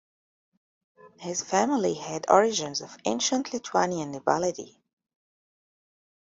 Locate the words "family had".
1.43-2.25